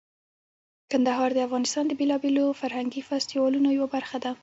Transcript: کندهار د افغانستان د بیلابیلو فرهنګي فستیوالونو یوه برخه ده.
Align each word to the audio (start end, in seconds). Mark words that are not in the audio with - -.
کندهار 0.91 1.29
د 1.33 1.39
افغانستان 1.47 1.83
د 1.87 1.93
بیلابیلو 1.99 2.57
فرهنګي 2.61 3.01
فستیوالونو 3.09 3.69
یوه 3.77 3.87
برخه 3.95 4.17
ده. 4.23 4.31